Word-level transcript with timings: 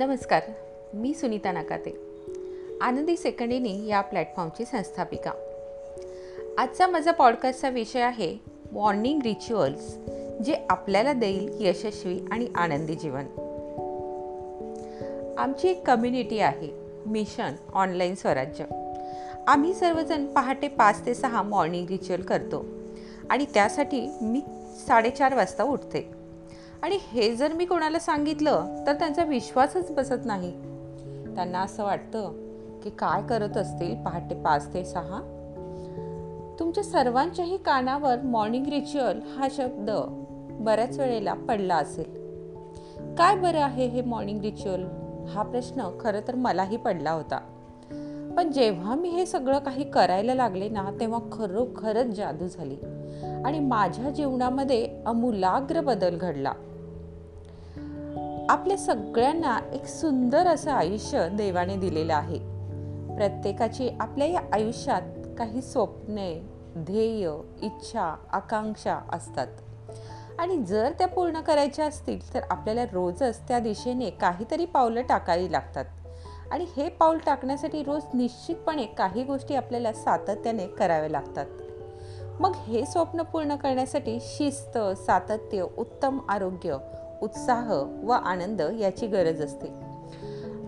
नमस्कार 0.00 0.42
मी 0.94 1.14
सुनीता 1.14 1.52
नाकाते. 1.52 1.96
आनंदी 2.80 3.16
सेकंडिनी 3.16 3.86
या 3.86 4.00
प्लॅटफॉर्मची 4.00 4.64
संस्थापिका. 4.64 5.32
आजचा 6.58 6.86
माझा 6.86 7.10
पॉडकास्टचा 7.10 7.68
विषय 7.68 8.00
आहे 8.00 8.36
मॉर्निंग 8.72 9.20
रिच्युअल्स 9.24 9.96
जे 10.44 10.66
आपल्याला 10.70 11.12
देईल 11.12 11.56
यशस्वी 11.60 12.20
आणि 12.30 12.48
आनंदी 12.54 12.94
जीवन. 12.94 13.24
आमची 15.38 15.68
एक 15.68 15.86
कम्युनिटी 15.86 16.38
आहे 16.38 16.70
मिशन 17.06 17.52
ऑनलाईन 17.72 18.14
स्वराज्य. 18.14 18.64
आम्ही 19.46 19.74
सर्वजण 19.74 20.26
पहाटे 20.26 20.68
पाच 20.68 21.06
ते 21.06 21.14
सहा 21.14 21.42
मॉर्निंग 21.42 21.86
रिच्युअल 21.86 22.22
करतो. 22.22 22.64
आणि 23.30 23.44
त्यासाठी 23.54 24.08
मी 24.20 24.40
साडेचार 24.88 25.34
वाजता 25.34 25.64
उठते. 25.64 26.19
आणि 26.82 26.98
हे 27.12 27.36
जर 27.36 27.52
मी 27.52 27.64
कोणाला 27.64 27.98
सांगितलं 27.98 28.84
तर 28.86 28.92
त्यांचा 28.92 29.24
विश्वासच 29.24 29.90
बसत 29.90 30.24
नाही. 30.24 30.52
त्यांना 31.34 31.60
असं 31.60 31.84
वाटतं 31.84 32.32
की 32.82 32.90
काय 32.90 33.22
करत 33.22 33.56
असतील 33.56 34.02
पहाटे 34.04 34.34
पाच 34.34 34.74
ते 34.74 34.84
सहा? 34.84 35.36
तुमच्या 36.58 36.84
सर्वांच्याही 36.84 37.56
कानावर 37.56 38.18
मॉर्निंग 38.18 38.66
रिच्युअल 38.66 39.20
हा 39.36 39.48
शब्द 39.50 39.90
बऱ्याच 40.52 40.98
वेळेला 40.98 41.34
पडला 41.34 41.76
असेल. 41.76 42.20
काय 43.14 43.36
बरं 43.36 43.60
आहे 43.60 43.86
हे 43.86 44.02
मॉर्निंग 44.02 44.40
रिच्युअल 44.40 44.84
हा 45.28 45.42
प्रश्न 45.42 45.90
खरं 46.00 46.20
तर 46.28 46.34
मलाही 46.34 46.76
पडला 46.76 47.10
होता. 47.10 47.38
पण 48.36 48.52
जेव्हा 48.52 48.94
मी 48.94 49.08
हे 49.08 49.26
सगळं 49.26 49.58
काही 49.58 49.90
करायला 49.90 50.34
लागले 50.34 50.68
ना 50.68 50.90
तेव्हा 51.00 51.18
खरोखरच 51.32 52.06
जादू 52.06 52.46
झाली. 52.46 52.76
आणि 53.44 53.60
माझ्या 53.60 54.10
जीवनामध्ये 54.10 55.02
अमूलाग्र 55.06 55.80
बदल 55.80 56.16
घडला. 56.16 56.52
आपल्या 58.50 58.76
सगळ्यांना 58.76 59.60
एक 59.72 59.86
सुंदर 59.86 60.46
असं 60.46 60.70
आयुष्य 60.70 61.28
देवाने 61.28 61.76
दिलेलं 61.76 62.14
आहे. 62.14 62.38
प्रत्येकाची 63.16 63.88
आपल्या 64.00 64.26
या 64.26 64.40
आयुष्यात 64.52 65.02
काही 65.38 65.62
स्वप्ने 65.62 66.48
ध्येय 66.78 67.30
इच्छा 67.62 68.16
आकांक्षा 68.32 68.98
असतात. 69.12 69.46
आणि 70.38 70.64
जर 70.64 70.92
त्या 70.98 71.08
पूर्ण 71.08 71.40
करायच्या 71.40 71.86
असतील 71.86 72.34
तर 72.34 72.40
आपल्याला 72.50 72.84
रोजच 72.84 73.48
त्या 73.48 73.58
दिशेने 73.58 74.10
काहीतरी 74.10 74.64
पावलं 74.64 75.02
टाकावी 75.02 75.52
लागतात. 75.52 75.84
आणि 76.50 76.66
हे 76.76 76.88
पाऊल 76.88 77.18
टाकण्यासाठी 77.18 77.82
रोज 77.82 78.02
निश्चितपणे 78.14 78.86
काही 78.86 79.24
गोष्टी 79.24 79.54
आपल्याला 79.54 79.92
सातत्याने 79.92 80.66
कराव्या 80.66 81.10
लागतात. 81.10 81.46
मग 82.40 82.52
हे 82.56 82.86
स्वप्न 82.86 83.22
पूर्ण 83.22 83.56
करण्यासाठी 83.56 84.18
शिस्त 84.20 84.78
सातत्य 84.78 85.64
उत्तम 85.78 86.18
आरोग्य 86.28 86.76
उत्साह 87.22 87.72
व 88.02 88.10
आनंद 88.10 88.62
याची 88.78 89.06
गरज 89.06 89.42
असते. 89.42 89.72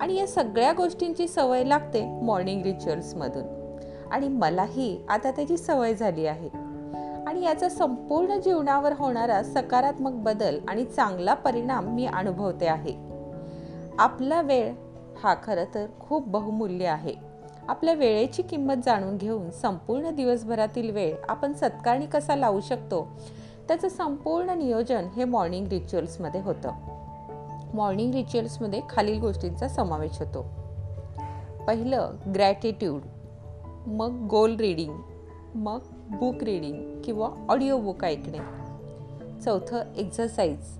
आणि 0.01 0.15
या 0.15 0.27
सगळ्या 0.27 0.73
गोष्टींची 0.73 1.29
सवय 1.29 1.65
लागते 1.65 2.21
मॉर्निंग 2.23 2.63
रिच्युअल्समधून 2.63 3.79
आणि 4.11 4.29
मलाही 4.29 5.01
आता 5.09 5.31
त्याची 5.31 5.57
सवय 5.57 5.95
झाली 5.95 6.27
आहे. 6.27 6.49
आणि 7.27 7.45
याचा 7.45 7.69
संपूर्ण 7.69 8.41
जीवनावर 8.41 8.93
होणारा 8.93 9.43
सकारात्मक 9.43 10.13
बदल 10.13 10.59
आणि 10.69 10.85
चांगला 10.85 11.35
परिणाम 11.35 11.87
मी 11.87 12.07
अनुभवते 12.07 12.67
आहे. 12.67 12.93
आपला 13.99 14.43
वेळ 14.43 14.73
हा 15.23 15.35
खरं 15.45 15.65
तर 15.75 15.87
खूप 16.01 16.29
बहुमूल्य 16.29 16.87
आहे. 16.87 17.15
आपल्या 17.69 17.95
वेळेची 17.95 18.43
किंमत 18.43 18.75
जाणून 18.85 19.17
घेऊन 19.17 19.51
संपूर्ण 19.51 20.11
दिवसभरातील 20.11 20.91
वेळ 20.91 21.15
आपण 21.29 21.53
सत्कारणी 21.53 22.07
कसा 22.07 22.37
लावू 22.37 22.61
शकतो 22.61 23.09
त्याचं 23.69 23.89
संपूर्ण 23.89 24.51
नियोजन 24.51 25.05
हे 25.17 25.25
मॉर्निंग 25.25 25.67
रिच्युअल्समध्ये 25.67 26.41
होतं. 26.41 26.71
मॉर्निंग 27.75 28.15
रिच्युअल्समध्ये 28.15 28.81
खालील 28.91 29.21
गोष्टींचा 29.21 29.69
समावेश 29.69 30.19
होतो. 30.19 30.47
पहिलं 31.67 32.13
ग्रॅटिट्यूड 32.35 33.03
मग 33.87 34.27
गोल 34.31 34.57
रीडिंग 34.57 34.93
मग 35.55 35.79
बुक 36.11 36.43
रीडिंग 36.43 37.03
किंवा 37.03 37.29
ऑडिओ 37.49 37.79
बुक 37.79 38.05
ऐकणे. 38.05 38.39
चौथं 39.45 39.95
एक्झरसाइज 39.97 40.77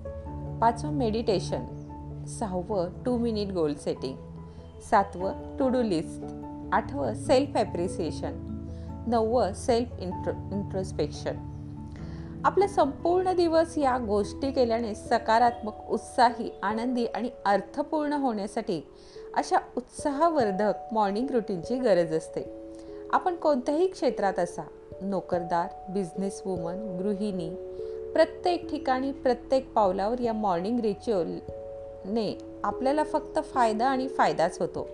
पाचवं 0.61 0.91
मेडिटेशन 0.91 1.65
सहावं 2.27 2.89
टू 3.05 3.17
मिनिट 3.17 3.51
गोल 3.51 3.73
सेटिंग 3.73 4.15
सातवं 4.89 5.57
टू 5.57 5.69
डू 5.69 5.81
लिस्ट 5.81 6.23
आठवं 6.73 7.13
सेल्फ 7.13 7.57
ॲप्रिसिएशन 7.57 8.31
नववं 9.07 9.53
सेल्फ 9.53 9.99
इंट्रो 9.99 10.33
इंट्रोस्पेक्शन 10.51 11.52
आपला 12.45 12.67
संपूर्ण 12.67 13.35
दिवस 13.35 13.77
या 13.77 13.97
गोष्टी 13.97 14.51
केल्याने 14.51 14.95
सकारात्मक 14.95 15.73
उत्साही 15.89 16.51
आनंदी 16.63 17.05
आणि 17.05 17.29
अर्थपूर्ण 17.45 18.13
होण्यासाठी 18.13 18.87
अशा 19.33 19.57
उत्साहवर्धक 19.77 20.73
मॉर्निंग 20.91 21.29
रुटीनची 21.29 21.75
गरज 21.75 22.13
असते. 22.13 22.73
आपण 23.13 23.35
कोणत्याही 23.35 23.87
क्षेत्रात 23.87 24.39
असा 24.39 24.61
नोकरदार 25.01 25.67
बिझनेस 25.89 26.41
वुमन 26.45 26.97
गृहिणी 27.01 27.49
प्रत्येक 28.13 28.69
ठिकाणी 28.69 29.11
प्रत्येक 29.11 29.73
पावलावर 29.73 30.19
या 30.19 30.33
मॉर्निंग 30.33 30.79
रिच्युअलने 30.79 32.37
आपल्याला 32.63 33.03
फक्त 33.03 33.39
फायदा 33.39 33.87
आणि 33.87 34.07
फायदाच 34.07 34.59
होतो. 34.59 34.87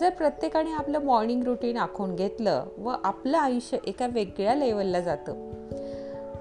जर 0.00 0.10
प्रत्येकाने 0.10 0.72
आपलं 0.72 0.98
मॉर्निंग 0.98 1.42
रुटीन 1.42 1.76
आखून 1.76 2.16
घेतलं 2.16 2.64
व 2.78 2.92
आपलं 3.04 3.38
आयुष्य 3.38 3.78
एका 3.86 4.06
वेगळ्या 4.06 4.54
लेवलला 4.54 5.00
जातं 5.00 5.49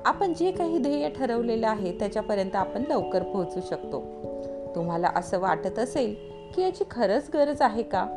आपण 0.06 0.34
जे 0.34 0.52
काही 0.52 0.78
ध्येय 0.78 1.10
ठरवलेलं 1.10 1.68
आहे 1.68 2.00
त्याच्यापर्यंत 2.00 2.56
आपण 2.56 2.84
लवकर 2.90 3.24
पोहोचू 3.24 3.60
शकतो. 3.70 4.04
तुम्हाला 4.76 5.10
असं 5.16 5.40
वाटत 5.40 5.80
असेल 5.80 6.16
की 6.56 6.62
याची 6.62 6.84
खरंच 6.92 7.30
गरज 7.34 7.62
आहे 7.62 7.84
का? 7.84 8.08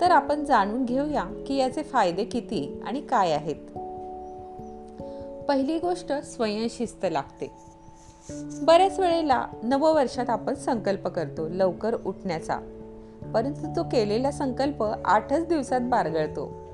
तर 0.00 0.10
आपण 0.10 0.44
जाणून 0.44 0.84
घेऊया 0.84 1.24
की 1.46 1.56
याचे 1.56 1.82
फायदे 1.82 2.24
किती 2.24 2.82
आणि 2.86 3.00
काय 3.00 3.32
आहेत. 3.32 3.78
पहिली 5.48 5.78
गोष्ट 5.78 6.12
स्वयंशिस्त 6.12 7.06
लागते. 7.10 7.52
बऱ्याच 8.62 9.00
वेळेला 9.00 9.46
नववर्षात 9.62 10.30
आपण 10.30 10.54
संकल्प 10.54 11.08
करतो 11.08 11.48
लवकर 11.48 11.96
उठण्याचा. 12.06 12.58
परंतु 13.34 13.76
तो 13.76 13.82
केलेला 13.82 14.30
संकल्प 14.30 14.84
आठच 15.04 15.46
दिवसात 15.46 15.80
बारगळतो. 15.82 16.67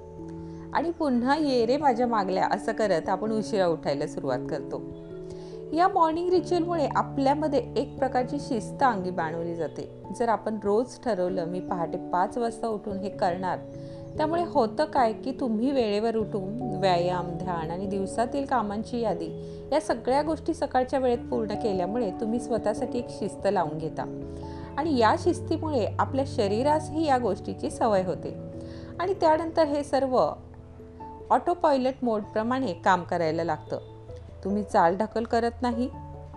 आणि 0.74 0.90
पुन्हा 0.90 1.36
ये 1.36 1.66
रे 1.66 1.76
माझ्या 1.76 2.06
मागल्या 2.06 2.48
असं 2.50 2.72
करत 2.72 3.08
आपण 3.08 3.32
उशिरा 3.32 3.66
उठायला 3.66 4.06
सुरुवात 4.06 4.38
करतो. 4.50 4.82
या 5.72 5.88
मॉर्निंग 5.88 6.28
रिच्युअलमुळे 6.28 6.88
आपल्यामध्ये 6.96 7.72
एक 7.76 7.98
प्रकारची 7.98 8.36
शिस्त 8.40 8.82
अंगी 8.82 9.10
बाणवली 9.10 9.54
जाते. 9.54 10.02
जर 10.18 10.28
आपण 10.28 10.58
रोज 10.64 10.86
ठरवलं 11.04 11.44
मी 11.44 11.60
पहाटे 11.60 11.98
पाच 12.12 12.38
वाजता 12.38 12.68
उठून 12.68 12.98
हे 12.98 13.08
करणार 13.08 13.58
त्यामुळे 14.16 14.44
होतं 14.44 14.84
काय 14.84 15.12
की 15.12 15.32
तुम्ही 15.40 15.70
वेळेवर 15.70 16.16
उठून 16.16 16.76
व्यायाम 16.80 17.26
ध्यान 17.28 17.70
आणि 17.70 17.86
दिवसातील 17.86 18.44
कामांची 18.44 19.00
यादी 19.00 19.28
या 19.72 19.80
सगळ्या 19.80 20.22
गोष्टी 20.22 20.54
सकाळच्या 20.54 20.98
वेळेत 20.98 21.18
पूर्ण 21.18 21.54
केल्यामुळे 21.54 22.10
तुम्ही 22.10 22.40
स्वतःसाठी 22.40 22.98
एक 22.98 23.06
शिस्त 23.08 23.48
लावून 23.52 23.78
घेता. 23.78 24.30
आणि 24.76 24.98
या 24.98 25.14
शिस्तीमुळे 25.18 25.86
आपल्या 25.98 26.24
शरीरासही 26.28 27.06
या 27.06 27.18
गोष्टीची 27.18 27.70
सवय 27.70 28.02
होते. 28.02 28.36
आणि 29.00 29.14
त्यानंतर 29.14 29.64
हे 29.64 29.84
सर्व 29.84 30.28
ऑटो 31.34 31.54
पायलट 31.54 31.94
मोडप्रमाणे 32.02 32.72
काम 32.72 33.02
करायला 33.02 33.44
लागतं. 33.44 33.78
तुम्ही 34.44 34.62
चालढकल 34.62 35.24
करत 35.24 35.50
नाही 35.62 35.90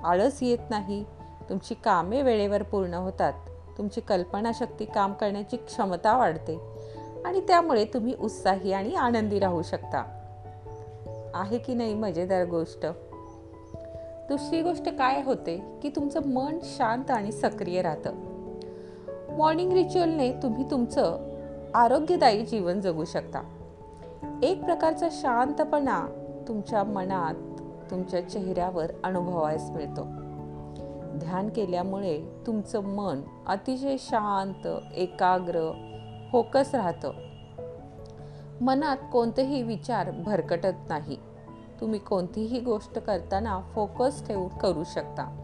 आळस 0.04 0.44
येत 0.44 0.58
नाही 0.70 1.04
तुमची 1.50 1.76
कामे 1.76 2.22
वेळेवर 2.22 2.64
पूर्ण 2.64 2.94
होतात 2.94 3.34
तुमची 3.78 4.02
कल्पनाशक्ती 4.02 4.86
काम 4.86 5.14
करण्याची 5.14 5.58
क्षमता 5.58 6.18
वाढते 6.18 6.60
आणि 7.26 7.42
त्यामुळे 7.42 7.86
तुम्ही 7.86 8.16
उत्साही 8.20 8.74
आणि 8.74 8.96
आनंदी 8.96 9.40
राहू 9.40 9.62
शकता. 9.62 10.04
आहे 11.34 11.58
की 11.58 11.74
नाही 11.74 11.94
मजेदार 11.94 12.46
गोष्ट? 12.46 12.86
दुसरी 14.30 14.62
गोष्ट 14.62 14.90
काय 14.90 15.24
होते 15.24 15.80
की 15.82 15.90
तुमचं 15.90 16.28
मन 16.28 16.60
शांत 16.64 17.12
आणि 17.12 17.32
सक्रिय 17.32 17.82
राहतं. 17.82 18.14
मॉर्निंग 19.38 19.72
रिच्युअलने 19.72 20.32
तुम्ही 20.32 20.72
तुमचं 20.72 21.18
आरोग्यदायी 21.76 22.46
जीवन 22.46 22.82
जगू 22.82 23.06
शकता. 23.06 23.40
एक 24.44 24.64
प्रकारचा 24.64 25.08
शांतपणा 25.12 26.08
तुमच्या 26.48 26.84
मनात 26.84 27.34
तुमच्या 27.92 28.30
चेहऱ्यावर 28.30 28.92
अनुभवायस 29.04 29.70
मिळतो. 29.70 30.04
ध्यान 31.18 31.50
केल्यामुळे 31.50 32.44
तुमचं 32.48 32.84
मन 32.84 33.22
अतिशय 33.48 33.96
शांत 34.00 34.68
एकाग्र 34.94 35.72
फोकस 36.32 36.76
राहतं. 36.76 37.12
मनात 38.62 38.98
कोणतेही 39.12 39.64
विचार 39.64 40.12
भरकटत 40.12 40.90
नाही. 40.90 41.18
तुम्ही 41.82 42.00
कोणतीही 42.00 42.60
गोष्ट 42.60 43.00
करताना 43.00 43.62
फोकस 43.76 44.28
ठेवून 44.28 44.58
करू 44.58 44.84
शकता. 44.84 45.44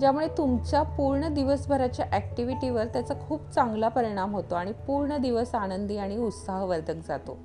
ज्यामुळे 0.00 0.28
तुमच्या 0.28 0.82
पूर्ण 0.82 1.34
दिवसभराच्या 1.34 2.06
ॲक्टिव्हिटीवर 2.12 2.84
त्याचा 2.84 3.14
खूप 3.28 3.50
चांगला 3.50 3.88
परिणाम 3.88 4.34
होतो 4.34 4.54
आणि 4.54 4.72
पूर्ण 4.72 5.16
दिवस 5.16 5.54
आनंदी 5.54 5.96
आणि 5.96 6.16
उत्साहवर्धक 6.16 6.94
जातो. 7.08 7.38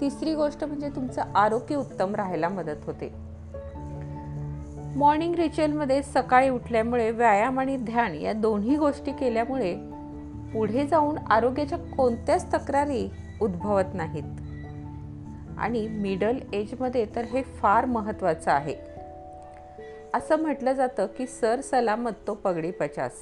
तिसरी 0.00 0.34
गोष्ट 0.34 0.64
म्हणजे 0.64 0.88
तुमचं 0.88 1.22
आरोग्य 1.34 1.76
उत्तम 1.76 2.14
राहायला 2.14 2.48
मदत 2.48 2.76
होते. 2.84 3.12
मॉर्निंग 4.96 5.34
रिच्युअलमध्ये 5.34 6.02
सकाळी 6.02 6.48
उठल्यामुळे 6.48 7.10
व्यायाम 7.10 7.60
आणि 7.60 7.76
ध्यान 7.76 8.14
या 8.14 8.32
दोन्ही 8.32 8.76
गोष्टी 8.76 9.12
केल्यामुळे 9.12 9.74
पुढे 10.52 10.86
जाऊन 10.86 11.18
आरोग्याच्या 11.30 11.78
कोणत्याच 11.78 12.54
तक्रारी 12.54 13.10
उद्भवत 13.42 13.84
नाहीत. 13.94 14.22
आणि 15.58 15.88
मिडल 15.88 16.36
एजमध्ये 16.52 17.06
तर 17.16 17.24
हे 17.24 17.42
फार 17.42 17.84
महत्त्वाचं 17.84 18.50
आहे. 18.50 18.74
असं 20.14 20.36
म्हटलं 20.36 20.72
जातं 20.72 21.06
की 21.06 21.26
सर 21.26 21.60
सलामत 21.60 22.10
तो 22.26 22.34
पगडी 22.34 22.70
पचास. 22.70 23.12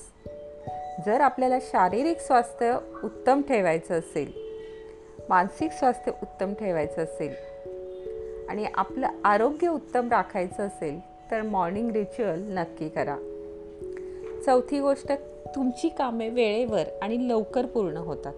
जर 1.07 1.21
आपल्याला 1.21 1.59
शारीरिक 1.61 2.21
स्वास्थ्य 2.21 2.79
उत्तम 3.05 3.41
ठेवायचं 3.41 3.99
असेल 3.99 4.46
मानसिक 5.29 5.73
स्वास्थ्य 5.73 6.13
उत्तम 6.23 6.55
ठेवायचं 6.55 7.03
असेल 7.03 7.35
आणि 8.49 8.67
आपलं 8.75 9.07
आरोग्य 9.25 9.69
उत्तम 9.69 10.09
राखायचं 10.09 10.67
असेल 10.67 11.01
तर 11.31 11.43
मॉर्निंग 11.43 11.91
रिच्युअल 11.91 12.59
नक्की 12.59 12.89
करा. 12.89 13.17
चौथी 14.47 14.81
गोष्ट 14.81 15.13
तुमची 15.55 15.89
कामे 15.89 16.29
वेळेवर 16.29 16.83
आणि 17.03 17.29
लवकर 17.29 17.67
पूर्ण 17.67 17.97
होतात. 17.97 18.33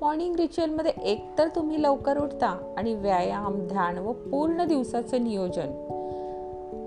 मॉर्निंग 0.00 0.34
रिच्युअलमध्ये 0.34 0.92
एकतर 1.02 1.48
तुम्ही 1.48 1.82
लवकर 1.82 2.18
उठता 2.18 2.74
आणि 2.76 2.94
व्यायाम 2.94 3.66
ध्यान 3.66 3.98
व 3.98 4.12
पूर्ण 4.12 4.64
दिवसाचं 4.64 5.24
नियोजन 5.24 5.90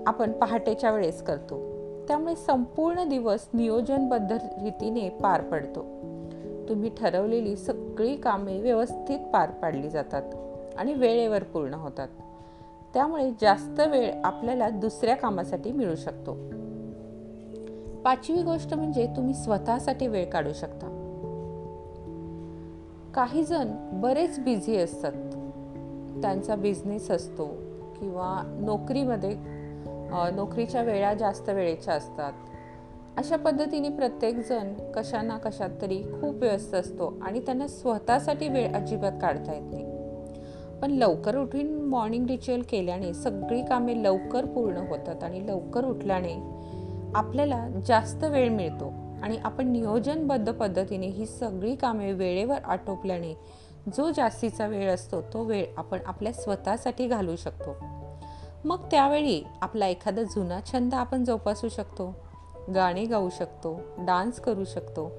आपण 0.06 0.32
पहाटेच्या 0.32 0.90
वेळेस 0.90 1.22
करतो. 1.22 1.68
त्यामुळे 2.08 2.34
संपूर्ण 2.34 3.08
दिवस 3.08 3.48
नियोजनबद्ध 3.54 4.32
रीतीने 4.32 5.08
पार 5.08 5.40
पडतो. 5.40 5.98
तुम्ही 6.68 6.90
ठरवलेली 6.90 7.56
सगळी 7.56 8.16
कामे 8.16 8.60
व्यवस्थित 8.60 9.18
पार 9.32 9.50
पाडली 9.50 9.90
जातात 9.90 10.22
आणि 10.76 10.94
वेळेवर 10.94 11.42
पूर्ण 11.42 11.74
होतात. 11.74 12.08
त्यामुळे 12.94 13.30
जास्त 13.40 13.80
वेळ 13.80 14.12
आपल्याला 14.24 14.70
दुसऱ्या 14.70 15.16
कामासाठी 15.16 15.72
मिळू 15.72 15.94
शकतो. 15.94 16.34
पाचवी 18.02 18.42
गोष्ट 18.42 18.74
म्हणजे 18.74 19.06
तुम्ही 19.16 19.34
स्वतःसाठी 19.34 20.06
वेळ 20.06 20.30
काढू 20.30 20.52
शकता. 20.52 20.94
काही 23.14 23.44
जण 23.44 24.00
बरेच 24.00 24.40
बिझी 24.40 24.76
असतात. 24.76 25.12
त्यांचा 26.22 26.56
बिझनेस 26.56 27.10
असतो 27.10 27.46
किंवा 28.00 28.58
नोकरीमध्ये 28.60 29.36
नोकरीच्या 30.34 30.82
वेळा 30.82 31.14
जास्त 31.14 31.48
वेळेच्या 31.48 31.94
असतात. 31.94 32.32
अशा 33.18 33.36
पद्धतीने 33.36 33.88
प्रत्येकजण 33.88 34.74
कशा 34.94 35.22
ना 35.22 35.38
कशात 35.38 35.68
तरी 35.82 36.02
खूप 36.02 36.34
व्यस्त 36.34 36.74
असतो 36.74 37.18
आणि 37.22 37.40
त्यांना 37.40 37.66
स्वतःसाठी 37.66 38.48
वेळ 38.48 38.74
अजिबात 38.74 39.12
काढता 39.22 39.54
येत 39.54 39.62
नाही. 39.70 39.84
पण 40.82 40.90
लवकर 40.90 41.36
उठून 41.36 41.82
मॉर्निंग 41.82 42.26
रिच्युअल 42.26 42.62
केल्याने 42.62 43.14
सगळी 43.14 43.62
कामे 43.62 44.02
लवकर 44.02 44.44
पूर्ण 44.44 44.76
होतात 44.76 45.24
आणि 45.24 45.46
लवकर 45.46 45.84
उठल्याने 45.84 46.34
आपल्याला 47.14 47.68
जास्त 47.86 48.24
वेळ 48.24 48.48
मिळतो 48.48 48.92
आणि 49.22 49.36
आपण 49.44 49.68
नियोजनबद्ध 49.68 50.52
पद्धतीने 50.52 51.06
ही 51.06 51.26
सगळी 51.26 51.74
कामे 51.74 52.12
वेळेवर 52.12 52.58
आटोपल्याने 52.64 53.34
जो 53.96 54.10
जास्तीचा 54.10 54.66
वेळ 54.66 54.94
असतो 54.94 55.20
तो 55.20 55.44
वेळ 55.44 55.64
आपण 55.76 55.98
आपल्या 56.06 56.32
स्वतःसाठी 56.32 57.06
घालू 57.06 57.36
शकतो. 57.36 57.76
मग 58.64 58.78
त्यावेळी 58.90 59.44
आपला 59.62 59.86
एखादा 59.86 60.22
जुना 60.22 60.60
छंद 60.72 60.94
आपण 60.94 61.24
जोपासू 61.24 61.68
शकतो. 61.68 62.27
गाणे 62.74 63.04
गाऊ 63.04 63.28
शकतो 63.30 63.80
डान्स 63.98 64.40
करू 64.40 64.64
शकतो. 64.64 65.12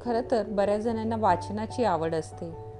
खरं 0.00 0.20
तर 0.30 0.42
बऱ्याच 0.48 0.80
जणांना 0.80 1.16
वाचनाची 1.16 1.84
आवड 1.84 2.14
असते. 2.14 2.70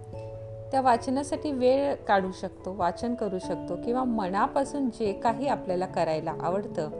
त्या 0.73 0.81
वाचनासाठी 0.81 1.53
वेळ 1.53 1.95
काढू 1.95 2.33
शकतो 2.33 2.75
वाचन 2.77 3.15
करू 3.15 3.39
शकतो 3.39 3.77
किंवा 3.85 4.05
मनापासून 4.05 4.91
जे 4.91 5.13
काही 5.13 5.49
आपल्याला 5.49 5.87
करायला 5.87 6.35
आवडतं 6.41 6.91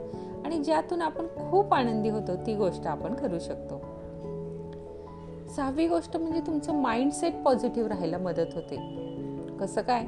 आणि 0.45 0.63
ज्यातून 0.63 1.01
आपण 1.01 1.27
खूप 1.27 1.73
आनंदी 1.73 2.09
होतो 2.09 2.35
ती 2.35 2.55
गोष्ट 2.55 2.87
आपण 2.87 3.13
करू 3.13 3.39
शकतो. 3.39 3.81
सहावी 5.55 5.87
गोष्ट 5.87 6.17
म्हणजे 6.17 6.41
तुमचं 6.47 6.73
माइंडसेट 6.73 7.33
पॉझिटिव्ह 7.45 7.89
राहायला 7.89 8.17
मदत 8.17 8.53
होते. 8.53 8.75
कसं 9.59 9.81
काय? 9.81 10.05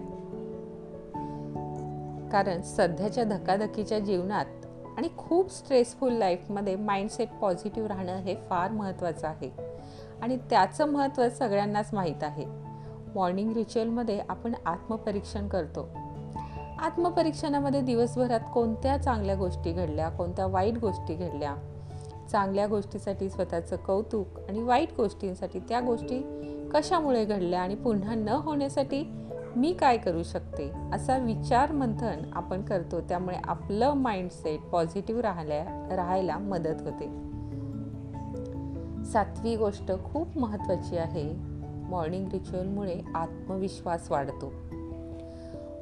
कारण 2.32 2.62
सध्याच्या 2.62 3.24
धकाधकीच्या 3.24 4.00
जीवनात 4.00 4.63
आणि 4.98 5.08
खूप 5.18 5.52
स्ट्रेसफुल 5.52 6.14
लाईफमध्ये 6.14 6.76
माइंडसेट 6.76 7.30
पॉझिटिव्ह 7.42 7.88
राहणं 7.88 8.16
हे 8.16 8.36
फार 8.50 8.72
महत्त्वाचं 8.72 9.28
आहे. 9.28 9.52
आणि 10.22 10.38
त्याचं 10.50 10.86
महत्त्व 10.86 11.30
सगळ्यांनाच 11.30 11.90
माहीत 11.94 12.24
आहे. 12.24 12.46
मॉर्निंग 13.16 13.54
रिच्युअलमध्ये 13.54 14.22
आपण 14.30 14.54
आत्मपरीक्षण 14.66 15.48
करतो. 15.48 15.90
आत्मपरीक्षणामध्ये 16.80 17.82
दिवसभरात 17.82 18.40
कोणत्या 18.54 18.98
चांगल्या 18.98 19.36
गोष्टी 19.36 19.72
घडल्या 19.72 20.10
कोणत्या 20.10 20.46
वाईट 20.46 20.78
गोष्टी 20.78 21.16
घडल्या? 21.16 21.56
चांगल्या 22.32 22.68
गोष्टीसाठी 22.68 23.30
स्वतःचं 23.30 23.76
कौतुक 23.76 24.28
आणि 24.50 24.64
वाईट 24.64 24.90
गोष्टींसाठी 24.98 25.60
त्या 25.60 25.80
गोष्टी 25.80 26.40
कशामुळे 26.74 27.26
घडल्या 27.26 27.62
आणि 27.62 27.76
पुन्हा 27.76 28.16
न 28.16 28.30
होण्यासाठी 28.30 29.23
मी 29.56 29.74
काय 29.74 29.98
करू 29.98 30.24
शकते? 30.24 30.72
असा 30.94 31.18
विचार 31.18 31.72
मंथन 31.72 32.22
आपण 32.34 32.62
करतो. 32.62 33.02
त्यामुळे 33.02 33.38
आपलं 33.44 33.94
माइंडसेट 33.94 34.60
पॉझिटिव्ह 34.60 35.22
राहल्या 35.22 35.96
राहायला 35.96 36.38
मदत 36.38 36.82
होते. 36.82 37.34
सातवी 39.06 39.56
गोष्ट 39.56 39.92
खूप 40.06 40.38
महत्त्वाची 40.38 40.98
आहे. 40.98 41.34
मॉर्निंग 41.90 42.28
रिच्युअलमुळे 42.32 43.02
आत्मविश्वास 43.16 44.12
वाढतो. 44.12 44.54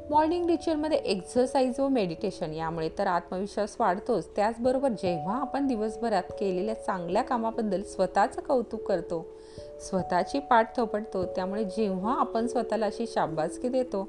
मॉर्निंग 0.10 0.46
रिच्युअलमध्ये 0.46 0.98
एक्झरसाईज 0.98 1.80
व 1.80 1.88
मेडिटेशन 1.88 2.54
यामुळे 2.54 2.90
तर 2.98 3.08
आत्मविश्वास 3.08 3.76
वाढतोच. 3.80 4.36
त्याचबरोबर 4.36 4.90
जेव्हा 4.90 5.42
आपण 5.42 5.68
दिवसभरात 5.68 6.24
केलेल्या 6.40 6.76
चांगल्या 6.76 7.22
कामाबद्दल 7.22 7.82
स्वतःचं 7.82 8.42
कौतुक 8.42 8.82
करतो 8.82 9.26
स्वतःची 9.82 10.40
पाठ 10.40 10.78
थोपटतो 10.78 11.26
त्यामुळे 11.26 11.64
जेव्हा 11.64 12.20
आपण 12.20 12.48
स्वतःला 12.48 12.86
अशी 12.86 13.06
शाबासकी 13.08 13.70
देतो 13.70 14.08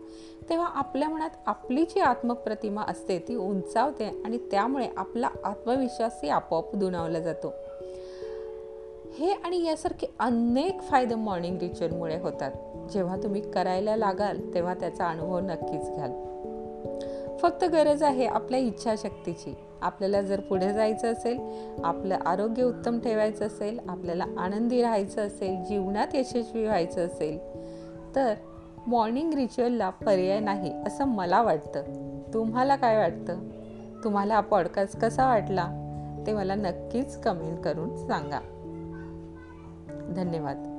तेव्हा 0.50 0.66
आपल्या 0.66 1.08
मनात 1.08 1.30
आपली 1.46 1.84
जी 1.84 2.00
आत्मप्रतिमा 2.00 2.82
असते 2.82 3.18
ती 3.18 3.34
उंचावते 3.34 4.22
आणि 4.24 4.38
त्यामुळे 4.50 4.88
आपला 4.96 5.28
आत्मविश्वासही 5.44 6.28
आपोआप 6.28 6.74
दुणावला 6.74 7.20
जातो. 7.20 7.52
हे 9.18 9.32
आणि 9.32 9.66
यासारखे 9.66 10.06
अनेक 10.18 10.80
फायदे 10.82 11.14
मॉर्निंग 11.14 11.58
रिच्युअलमुळे 11.58 12.18
होतात. 12.18 12.52
जेव्हा 12.92 13.16
तुम्ही 13.16 13.50
करायला 13.50 13.96
लागाल 13.96 14.54
तेव्हा 14.54 14.74
त्याचा 14.74 15.06
अनुभव 15.06 15.40
नक्कीच 15.40 15.90
घ्याल. 15.90 16.10
फक्त 17.42 17.64
गरज 17.64 18.02
आहे 18.02 18.26
आपल्या 18.26 18.60
इच्छाशक्तीची. 18.60 19.54
आपल्याला 19.82 20.22
जर 20.22 20.40
पुढे 20.40 20.72
जायचं 20.72 21.12
असेल 21.12 21.38
आपलं 21.84 22.16
आरोग्य 22.26 22.62
उत्तम 22.62 22.98
ठेवायचं 22.98 23.46
असेल 23.46 23.80
आपल्याला 23.88 24.24
आनंदी 24.38 24.82
राहायचं 24.82 25.26
असेल 25.26 25.64
जीवनात 25.64 26.14
यशस्वी 26.14 26.64
व्हायचं 26.64 27.06
असेल 27.06 27.38
तर 28.14 28.34
मॉर्निंग 28.86 29.32
रिच्युअलला 29.32 29.90
पर्याय 29.90 30.40
नाही 30.40 30.72
असं 30.86 31.04
मला 31.04 31.42
वाटतं. 31.42 31.82
तुम्हाला 32.34 32.76
काय 32.76 32.96
वाटतं? 32.96 33.40
तुम्हाला 34.04 34.34
हा 34.34 34.40
पॉडकास्ट 34.40 35.00
कसा 35.00 35.26
वाटला? 35.26 35.68
ते 36.26 36.32
मला 36.32 36.54
नक्कीच 36.54 37.20
कमेंट 37.20 37.58
करून 37.60 37.96
सांगा. 37.96 38.40
धन्यवाद. 40.16 40.71